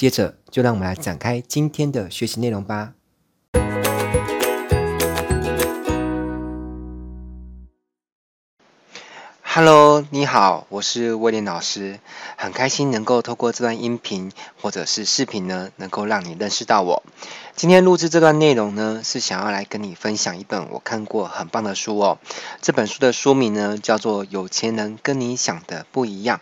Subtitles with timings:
[0.00, 2.94] 接着，就让我们来展开今天的学习内容吧。
[9.42, 12.00] Hello，你好，我是威廉老师，
[12.38, 17.02] 很开心能够透过这段音频或者是视频呢，能够让你认识到我。
[17.54, 22.18] 今天录制这段内容呢，是想要来跟你分享一本我看过很棒的书哦。
[22.62, 26.38] 这本书的书名呢，叫做《有钱人跟你想的不一样》。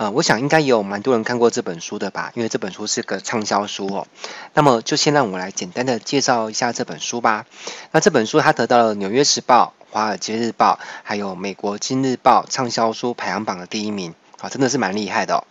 [0.00, 4.08] 呃，我想应该也有蛮多人看过这本书的吧，因为这本书是个畅销书哦。
[4.54, 7.44] 那么就先让我来简单的介绍一下这本书吧。
[7.90, 15.44] 那这本书它得到了《纽约时报》、《华尔街日报》还有《美国今日报》畅销书排行榜的第一名啊，真的是蛮厉害的哦。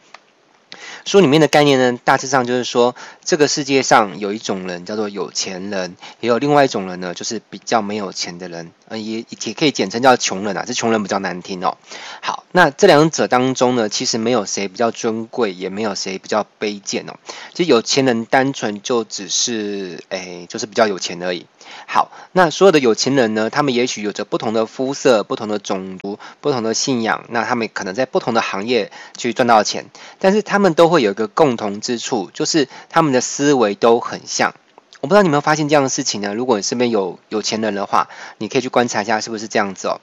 [1.05, 11.77] 书里面的概念呢，大致上就是说，这个世界上有一种人叫做有钱人，也有另外一种人呢，就是比较没有钱的人，呃，也也可以简称叫穷人啊，这穷人比较难听哦。
[12.21, 17.13] 好，那这两者当中呢，其实没有谁比较尊贵，也没有谁比较卑贱哦。
[17.53, 21.45] 其实有钱人单纯就只是，哎，就是比较有钱而已。
[21.85, 29.85] 好，那所有的有钱人呢，他们也许有着不同的肤色、不同的种族、不同的信仰，那他们可能在不同的行业去赚到钱，
[30.17, 34.53] 但是他们都会有一个共同之处，就是他们的思维都很像。
[35.01, 36.33] 我不知道你有没有发现这样的事情呢？
[36.33, 40.01] 如果你身边有有钱人的话，你可以去观察一下是不是这样子哦。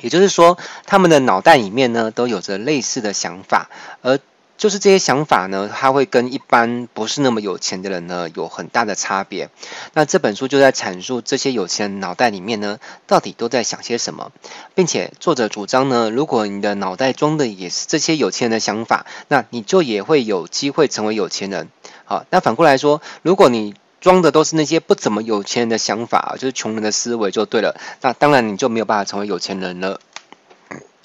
[0.00, 3.68] 也就是说，他们的脑袋里面呢，都有着类似的想法，
[4.00, 4.18] 而
[4.58, 9.50] 就是这些想法呢，它会跟一般不是那么有钱的人呢，有很大的差别。
[9.94, 14.32] 那这本书就在阐述这些有钱人脑袋里面呢，到底都在想些什么，
[14.74, 21.68] 并且作者主张呢，如果你的脑袋装的也是这些有钱人的想法，那你就也会有机会成为有钱人。
[22.04, 30.00] 好，那反过来说，如果你装的都是那些不怎么有钱人的想法，就是穷人的思维就对了，那当然你就没有办法成为有钱人了。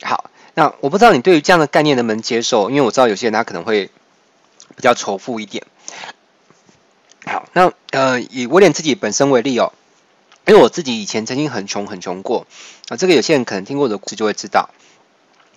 [0.02, 0.32] 好。
[0.56, 3.90] 那我不知道你对于这样的概念能不能接受，因为我知道有些人他可能会
[4.76, 5.66] 比较仇富一点。
[7.26, 9.74] 好，那呃以威廉自己本身为例哦，
[10.46, 12.46] 因为我自己以前曾经很穷很穷过
[12.90, 14.70] 啊，这个有些人可能听过的故事就会知道。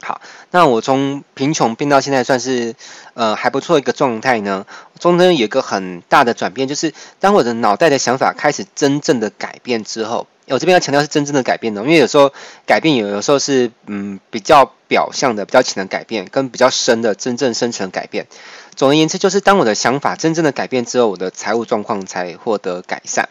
[0.01, 0.21] 好，
[0.51, 2.75] 那我从贫穷变到现在算是
[3.15, 4.67] 呃还不错一个状态呢，
[4.99, 10.27] 中间有一个很大的转变，就是当我的脑袋的想法开始真正的改变之后。
[10.49, 12.33] 我这边要强调是真正的改变呢，因为有时候
[12.67, 18.29] 改变有有时候是嗯比较表象的、比较浅的改变，跟比较深的、真正深层改变。
[18.77, 23.29] 总而言之，就是当我的想法真正的改变之后，我的财务状况才获得改善。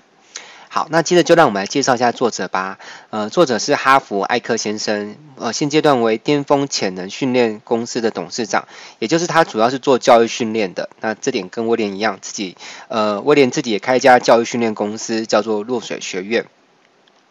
[0.75, 2.80] 好，那接着就让我们来介绍一下作者吧。
[3.09, 8.68] 呃，作者是哈佛艾克先生，呃，现阶段为巅峰潜能训练公司的董事长，
[9.00, 10.90] 也就是他主要是做教育训练的。
[11.00, 12.58] 那这点跟威廉一样，自己
[12.90, 16.46] 呃威廉自己也开一家教育训练公司，叫做落水学院。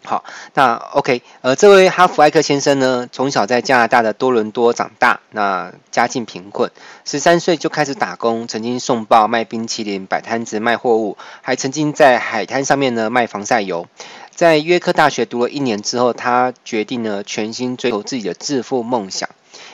[0.06, 0.22] 好，
[0.52, 6.70] 那 OK，呃，这位哈弗艾克先生呢，从小在加拿大的多伦多长大，那家境贫困，
[7.06, 13.86] 十三岁就开始打工，曾经送报、卖冰淇淋、摆摊子卖货物，还曾经在海滩上面呢卖防晒油。
[14.34, 19.30] 在约克大学读了一年之后，他决定呢全心追求自己的致富梦想。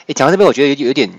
[0.07, 1.11] 诶，讲到这边，我觉得有有点。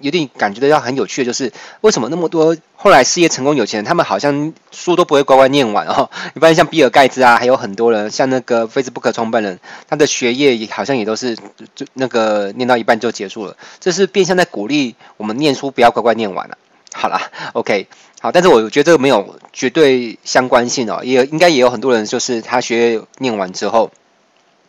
[0.00, 6.10] 有点感觉到要很有趣的就是，为什么那么多后来事业成功有钱人，他们好像书都不会乖乖念完哦？
[6.34, 11.36] 一般像比尔盖茨啊，还有很多人，像那个 Facebook 创办人，他的学业也好像也都是
[11.74, 13.56] 就那个念到一半就结束了。
[13.78, 16.58] 这是变相在鼓励我们念书不要乖乖念完了。
[16.92, 17.86] 好啦，OK，
[18.20, 23.90] 好，但是我觉得这个没有绝对相关性哦，也应该也有很多人就是他学业念完之后。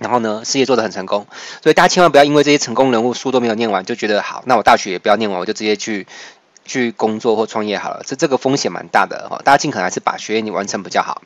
[0.02, 1.28] 然后呢，事业做得很成功，
[1.62, 6.08] 所以大家千万不要因为这些成功人物书都没有念完，就觉得好，那我大学也不要念完，我就直接去
[6.66, 11.22] 去工作或创业好了，这这个风险蛮大的哈，大家尽可能还是把学业你完成比较好。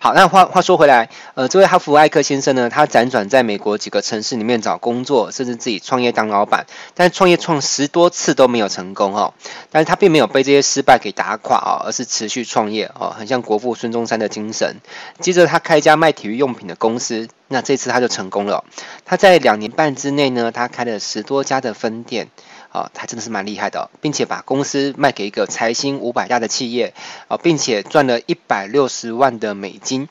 [0.00, 9.34] 好，那话话说回来，呃，这位哈弗艾克先生呢，他辗转在美国几个城市里面找工作，甚至自己创业当老板，但创业创十多次都没有成功哦。
[9.72, 14.76] 但是他并没有被这些失败给打垮哦，而是持续创业哦，很像国父孙中山的精神。
[15.18, 18.64] 接着他开一家卖体育用品的公司，那这次他就成功了。
[19.04, 22.28] 他在两年半之内呢，他开了十多家的分店。
[22.70, 26.92] 啊，他真的是蛮厉害的，并且把公司卖给一个财星五百家的企业，
[27.26, 30.10] 啊，并且赚了一百六十万的美金。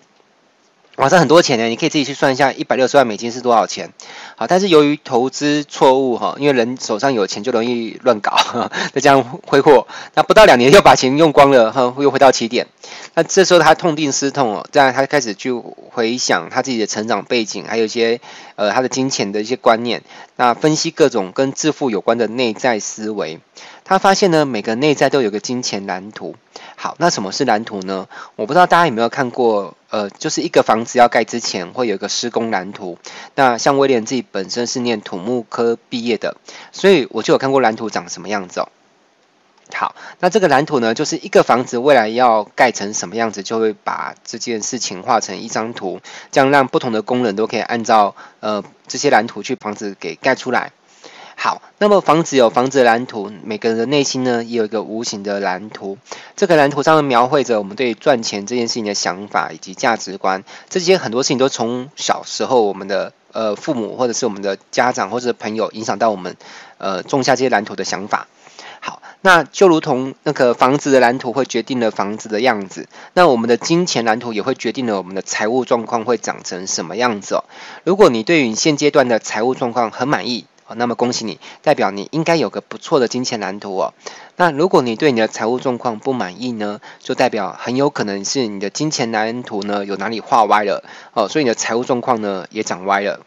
[0.97, 3.93] 哇，这很多钱呢，你可以自己去算一下，一百六十万美金是多少钱？
[4.35, 8.35] 好，但是由于投资错误哈，因为人手上有钱就容易乱搞，
[8.95, 12.65] 就这样挥霍，那不到两年又把钱用光了哈，又回到起点。
[13.13, 18.19] 那这时候他痛定思痛哦，这样他开始去回想他自己的成长背景，还有一些
[18.55, 20.01] 呃他的金钱的一些观念，
[20.35, 23.39] 那分析各种跟致富有关的内在思维。
[23.87, 26.35] 他发现呢，每个内在都有个金钱蓝图。
[26.75, 28.09] 好，那什么是蓝图呢？
[28.35, 32.97] 我不知道大家有没有看过，呃，就是一个房子要盖之前会有一个施工蓝图。
[33.33, 36.35] 那像威廉自己本身是念土木科毕业的，
[36.73, 38.67] 所以我就有看过蓝图长什么样子哦。
[39.73, 46.01] 好，那这个蓝图呢，就是一个房子未来要盖成什么样子，就会把这件事情画成一张图，
[46.33, 50.73] 这样让不同的工人都可以按照呃这些蓝图去房子给盖出来。
[51.39, 55.99] 好，那么房子有房子的蓝图，每个人的内心呢也有一个无形的蓝图。
[56.35, 60.43] 这个蓝图上面描绘着我们对赚钱这件事情的想法以及价值观。
[60.67, 66.35] 这些很多事情都从小时候我们的呃父母或者是我们的家长或者朋友影响到我们
[66.79, 68.27] 呃种下这些蓝图的想法。
[68.79, 77.43] 好，那就如同那个房子的蓝图会决定了房子的样子，那我们的金钱蓝图也会决定了我们的财务状况会长成什么样子哦。
[77.83, 80.45] 如果你对于现阶段的财务状况很满意，
[80.75, 83.93] 那么恭喜你，代表你应该有个不错的金钱蓝图哦。
[84.35, 90.83] 那如果你对你的财务状况不满意呢，就代表很有可能是你的金钱蓝图呢有哪里画歪了
[91.13, 93.21] 哦，所以你的财务状况呢也长歪了。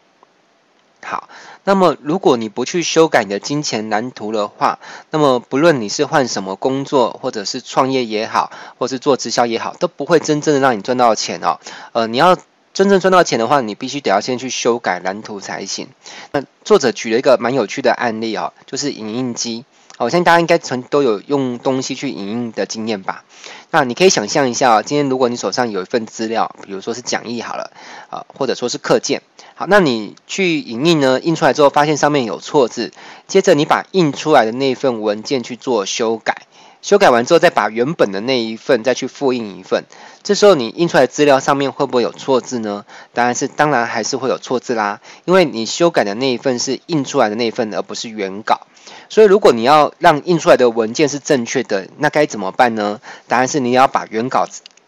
[1.03, 1.29] 好，
[1.63, 4.79] 那么如果你不去修改你的金钱蓝图的话，
[5.09, 11.59] 那么不论你是换什么工作，或者是创业也好，或是做直销也好，都不会真正的让你赚到钱哦。
[11.93, 12.37] 呃，你要。
[12.73, 15.89] 真正赚到钱的话，你必须得要先去修改蓝图才行。
[16.31, 19.65] 那作者举了一个蛮有趣的案例啊，就是影印机。
[19.97, 23.23] 我相信大家应该曾都有用东西去影印的经验吧？
[23.69, 27.71] 那你可以想象一下啊，今天如果你手上有一份资料，比如说是讲义好了
[28.09, 29.21] 啊，或者说是课件，
[29.53, 32.91] 好，那你去影印呢，印出来之后发现上面有错字，
[33.27, 36.47] 接着你把印出来的那份文件去做修改。
[36.81, 39.85] 修改完之后，再把原本的那一份再去复印一份，
[40.23, 42.85] 这时候你印出来的资料上面会不会有错字呢？
[43.13, 48.61] 当然是，当然还是会有错字啦，因为你修改的那一份是印出来的那一份，而不是原稿。
[49.09, 52.99] 所以如果你要让印出来的文件是正确的，那该怎么办呢？
[53.27, 54.47] 答案是你要把原稿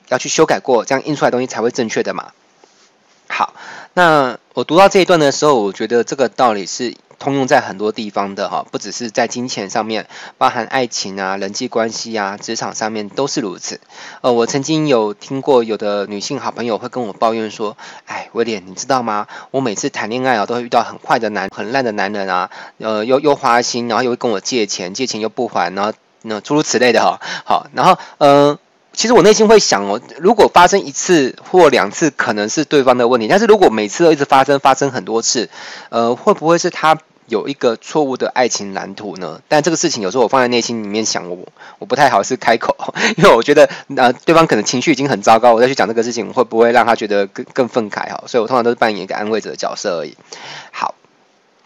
[0.10, 2.31] 要去修改过，这样印出来的东西才会正确的嘛。
[3.28, 3.54] 好，
[3.94, 6.95] 那我读到这一段的时候，我觉得这个道理是。
[7.23, 13.79] 通用在很多地方的哈，不只是在金钱上面，包含爱情啊、人际关系啊、职场上面都是如此。
[14.19, 17.77] 呃，我曾经有听过有的女性好朋友会跟我抱怨说
[18.07, 19.27] ：“哎，威廉，你知道吗？
[19.51, 22.49] 我每次谈恋爱啊，都会遇到很坏的男、很烂的男人啊，
[22.79, 25.93] 呃，又又花心，然后又会跟我借钱，借钱又不还，然后
[26.23, 27.21] 那诸如此类的哈。
[27.45, 28.59] 好，然后呃。”
[28.95, 35.49] 其实我内心会想哦，如果发生一次或两次，可能是对方的问题；但是如果每次都一直发生，发生很多次，
[35.89, 39.41] 呃，会不会是他有一个错误的爱情蓝图呢？
[39.47, 41.37] 但这个事情有时候我放在内心里面想，我
[41.79, 42.75] 我不太好是开口，
[43.17, 48.23] 因为我觉得呃对方可能情绪已经很糟糕，我再去讲这个事情，会不会让他觉得更更愤慨哈？
[48.27, 50.15] 所以我通常都是扮演一个安慰者的角色而已。
[50.71, 50.95] 好。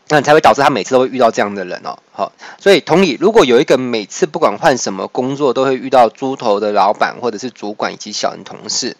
[0.10, 8.96] 那才会导致他每次都会遇到这样的人哦，好，所以同理，如果有一个每次不管换什么工作都会遇到猪头的老板或者是主管以及小人同事，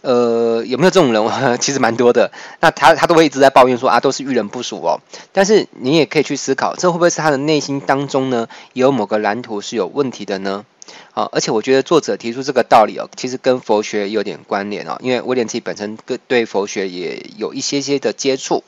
[0.00, 1.20] 呃，有没有这种人？
[1.60, 2.32] 其实蛮多的。
[2.60, 5.00] 那他他都会一直在抱怨说啊，都是遇人不淑哦。
[5.32, 10.64] 但是你也可以去思考，这会不会是他的内心当中呢，有某个蓝图是有问题的呢？
[11.12, 18.62] 啊，而且我觉得作者提出这个道理哦，其实跟佛学有点关联哦，因为威廉自己本身跟对佛学也有一些些的接触。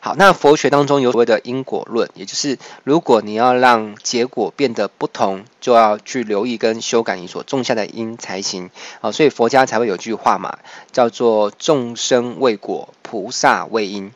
[0.00, 8.70] 好，那佛学当中有所谓的因果论，也就是如果你要让结果变得不同，就要去留意跟修改你所种下的因才行。
[9.00, 10.58] 啊，所以佛家才会有句话嘛，
[10.92, 14.12] 叫做众生为果，菩萨为因。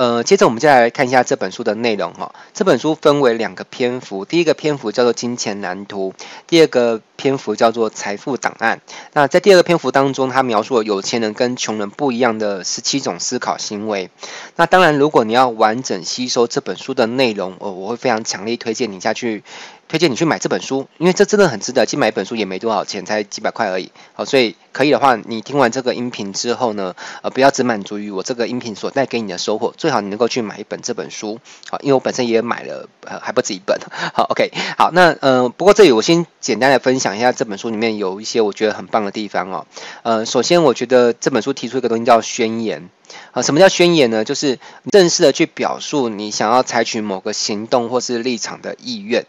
[0.00, 2.34] 呃，接着我们再来看一下这本书的内容哈。
[2.54, 6.14] 这本书分为两个篇幅，第一个篇幅叫做金钱蓝图，
[6.46, 8.80] 第二个篇幅叫做财富档案。
[9.12, 14.08] 那在第二个篇幅当中，他描述了有钱人跟穷人不一样的十七种思考行为。
[14.56, 19.44] 那当然，如果你要完整吸收这本书的内容，我我会非常强烈推荐你下去。
[19.90, 21.84] 推荐你去买这本书，因为这真的很值得。
[21.84, 23.90] 去买一本书也没多少钱，才几百块而已。
[24.14, 31.40] 好，所以可以的话，你听完这个音频之后呢，呃，不要只满足于我这个音频所带给你的收获，最好你能够去买一本这本书。
[31.68, 33.80] 好，因为我本身也买了，呃，还不止一本。
[34.14, 39.66] 好，OK，好，那呃，不过这里我先简单的分享一下这本书里面有一些我觉得很棒的地方哦。
[40.04, 42.88] 呃，首先我觉得这本书提出一个东西叫宣言。
[43.32, 44.24] 啊，什么叫宣言呢？
[44.24, 44.60] 就是
[44.92, 49.26] 正式的去表述你想要采取某个行动或是立场的意愿。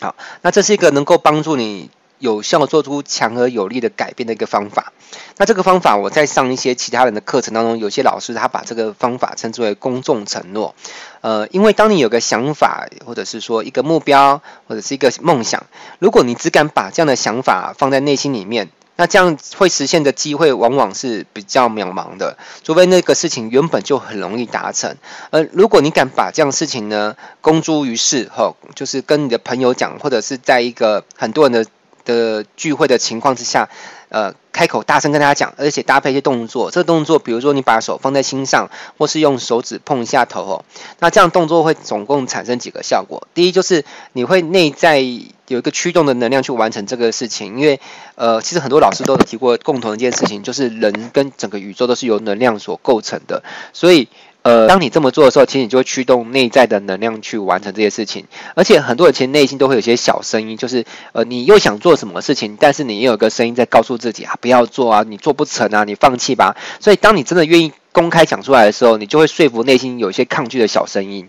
[0.00, 4.92] 好，那这是一个能够帮助你有效做出强而有力的改变的一个方法。
[5.38, 10.74] 那这个方法，我在上一些其他人的课程当中，有些老师他把这个方法称之为公众承诺。
[11.20, 15.64] 呃，因为当你有个想法，或者是说一个目标，或者是一个梦想，
[15.98, 24.96] 如果你只敢把这样的想法放在内心里面，那这样会实现的机会往往是比较渺茫的，除非那个事情原本就很容易达成。
[25.30, 31.70] 而如果你敢把这样事情呢公诸于世，吼，就是跟你的朋友讲，或者是在一个很多人的
[32.06, 33.68] 的聚会的情况之下，
[34.08, 36.70] 呃，开口大声跟大家讲，而且搭配一些动作。
[36.70, 40.64] 这个动作，比如说你把手放在心上，或是用手指碰一下头哦。
[41.00, 43.28] 那这样动作会总共产生几个效果？
[43.34, 43.84] 第一就是
[44.14, 47.78] 你会内在有一个驱动的能量去完成这个事情，因为
[48.14, 54.08] 呃，其实很多老师都有提过共同一件事情，就是人跟整个宇宙都是由能量所构成的，所以。
[54.46, 58.26] 呃，当你这么做的时候，其实你就会驱动内在的能量去完成这些事情。
[58.54, 60.84] 而且很多人其实内心都会有些小声音，就是
[61.14, 66.54] 呃，你又想做什么事情，但是你又有个声音在告诉自己啊，不要做啊，你做不成啊，你放弃吧。
[66.78, 71.28] 所以当你真的愿意公开讲出来的时候，你就会说服内心有一些抗拒的小声音。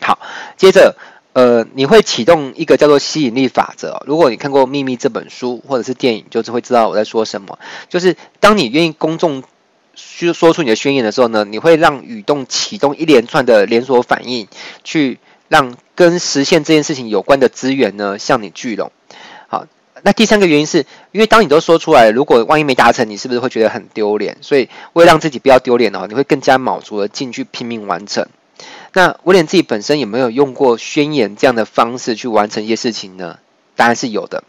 [0.00, 0.20] 好，
[0.56, 0.94] 接着
[1.32, 4.04] 呃，你会启动一个叫做吸引力法则。
[4.06, 7.58] 如果你看过《秘密》这本书或者是电影，就是会知道我在说什么。
[7.88, 9.42] 就是当你愿意公众。
[9.94, 14.48] 去说出你的宣言的时候呢，你会让宇动启动一连串的连锁反应，
[14.84, 15.18] 去
[15.48, 18.92] 让跟实现这件事情有关的资源呢向你聚拢。
[19.48, 19.66] 好，
[20.02, 24.38] 那第三个原因是因为当你都说出来，如果万一没达成，你是不是会觉得很丢脸？
[24.40, 28.26] 所以为了让自己不要丢脸的话，你会更加卯足了劲去拼命完成。
[28.92, 33.38] 那威廉自己本身有没有用过宣言这样的方式去完成一些事情呢？
[33.80, 34.44] 当然是有的。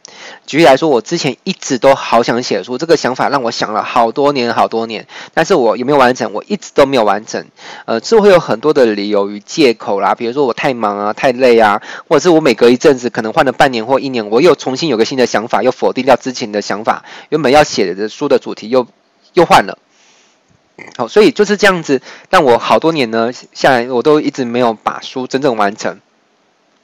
[0.45, 5.07] 举例来说，我之前一直都好想写书，这个想法让我想了好多年，好多年。
[5.33, 6.33] 但是我有没有完成？
[6.33, 7.45] 我一直都没有完成。
[7.85, 18.85] 呃，是会有很多的理由与借口啦，比如说我太忙啊，太累啊，或者是我每隔一阵子，可能换了半年或一年，我又重新有个新的想法，又否定掉之前的想法，原本要写的书的主题又
[19.31, 19.77] 又换了。
[20.97, 26.01] 好，所以就是这样子，但我好多年呢下来，我都一直没有把书真正完成。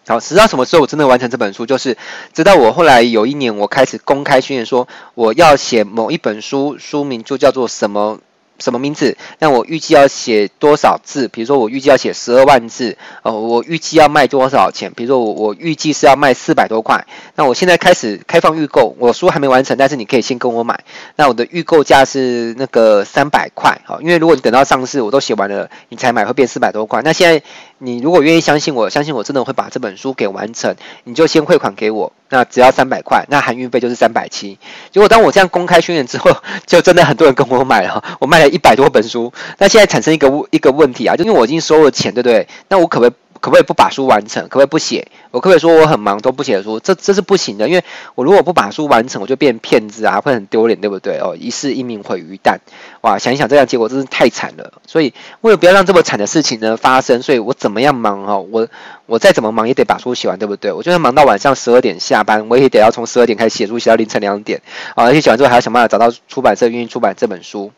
[0.08, 1.98] 好，直到什么时候我真的完成这本书，就是
[2.34, 8.20] 直到我后来有一年，我开始公开宣言说我要写某一本书，书名就叫做什么。
[8.60, 9.16] 什么名字？
[9.38, 11.28] 那我预计要写多少字？
[11.28, 14.92] 比如说我预计要写十二万字，呃，我预计要卖多少钱？
[14.96, 17.06] 比如说我我预计是要卖四百多块。
[17.36, 20.84] 那我现在开始开放预购，我书还没完成，但是你可以先跟我买。
[21.18, 27.04] 那我的预购价是那个三百块，好，因为如果你等到上市我都写完了，你才买会变四百多块。
[27.04, 27.44] 那现在
[27.79, 32.12] 你如果愿意相信我，相信我真的会把这本书给完成，你就先汇款给我。
[32.29, 34.57] 那只要三百块，那含运费就是三百七。
[34.91, 39.31] 结果当我这样公开宣言之后， 就真的很多人跟我买了，我卖了一百多本书。
[39.60, 42.48] 那现在产生一个一个问题啊，就因为我已经收了钱，对不对？
[42.69, 43.13] 那我可不可以？
[43.38, 44.44] 可不可以不把书完成？
[44.44, 45.08] 可不可以不写？
[45.32, 46.79] 我可不可以说我很忙都不写书？
[46.79, 47.84] 这这是不行的，因为
[48.15, 51.20] 我如果不把书完成，我就变骗子啊，会很丢脸，对不对？
[51.20, 52.58] 哦，一世英名毁于一旦，
[53.01, 53.17] 哇！
[53.17, 54.74] 想一想这样结果真是太惨了。
[54.86, 58.38] 所以为了不要让这么惨的事情呢发生，所以我怎么样忙哈？
[58.38, 58.67] 我
[59.06, 60.72] 我再怎么忙也得把书写完，对不对？
[60.72, 64.62] 我就算忙到晚上十二点下班，我也得要从十二点开始写书，写到凌晨两点
[64.96, 65.06] 啊！
[65.06, 67.72] 而且写完之后还要想办法找到出版社愿意出版这本书。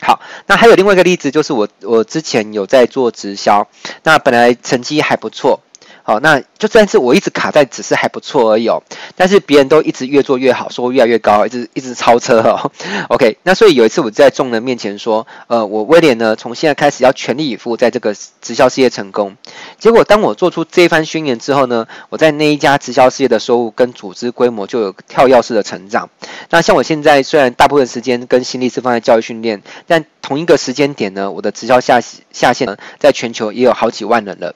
[0.00, 3.68] 好，那还有另外一个例子，就是我我之前有在做直销，
[4.04, 5.60] 那本来成绩还不错。
[6.08, 8.82] 好，那就算是我一直卡在只是还不错而已哦，
[9.14, 12.72] 但是别人都一直越做越好，收入越来越高，一直一直超车哦。
[13.12, 19.36] OK，那所以有一次我在众人面前说，呃，我威廉呢，从现在开始要全力以赴在这个直销事业成功。
[19.78, 26.08] 结果当我做出这一番宣言之后呢，我在那一家直销事业的收入跟组织规模就有跳跃式的成长。
[26.48, 32.00] 那像我现在虽然大部分时间跟心力是放在教育训练，但同一个时间点呢，我的直销下
[32.32, 34.54] 下线呢，在全球也有好几万人了。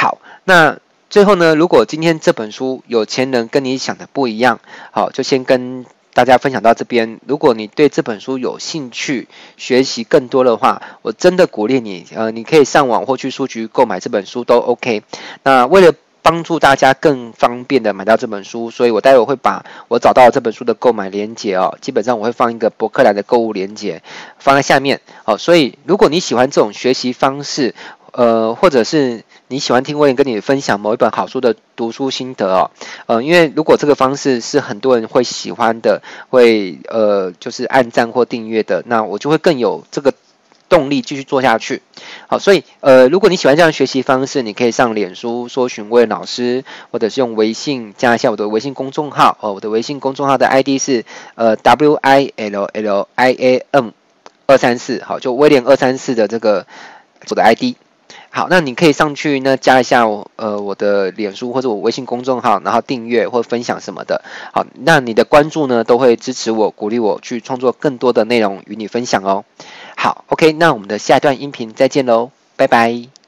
[0.00, 0.18] 好。
[0.44, 0.78] 那
[1.10, 4.60] 最后呢，如果今天这本书有钱人跟你想的不一样，
[4.92, 7.20] 好，就先跟大家分享到这边。
[7.26, 9.28] 如果你对这本书有兴趣，
[9.58, 15.02] 学习更多的话，我真的鼓励你，呃，你可以上网或去书局购买这本书都 OK。
[15.42, 15.92] 那为了
[16.22, 24.02] 帮助大家更方便的买到这本书，所以我待会会把我找到这本书的购买链接哦，基本上我会放一个博客来的购物链接
[24.38, 25.00] 放在下面。
[25.24, 27.74] 好，所以如果你喜欢这种学习方式，
[28.12, 32.70] 呃，或者是你喜欢听威廉跟你分享某一本好书的读书心得哦，
[33.06, 40.14] 呃，因为如果这个方式是很多人会喜欢的，会呃就是按赞或订阅的，那我就会更有这个
[40.68, 41.82] 动力继续做下去。
[42.28, 51.04] 好，所以呃，如果你喜欢这样的学习方式，你可以上脸书搜寻威廉老师，或者是用微信加一下我的微信公众号哦，我的微信公众号的 ID 是
[51.34, 53.88] 呃 W I L L I A M
[54.46, 56.68] 二三四，好，就威廉二三四的这个
[57.28, 57.74] 我的 ID。
[58.32, 64.22] 好，那你可以上去呢加一下我呃我的脸书或者我微信公众号，然后订阅或分享什么的。
[64.52, 69.44] 好，那你的关注呢都会支持我，鼓励我去创作更多的内容与你分享哦。
[69.96, 73.19] 好，OK，那我们的下一段音频再见喽，拜拜。